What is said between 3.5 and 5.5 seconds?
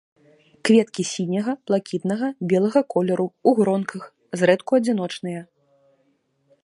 у гронках, зрэдку адзіночныя.